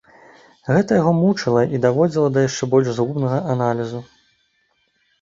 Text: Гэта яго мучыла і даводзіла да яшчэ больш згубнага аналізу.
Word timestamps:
Гэта 0.75 0.97
яго 1.01 1.11
мучыла 1.17 1.61
і 1.77 1.83
даводзіла 1.85 2.33
да 2.39 2.47
яшчэ 2.49 2.71
больш 2.75 2.87
згубнага 2.99 3.37
аналізу. 3.57 4.07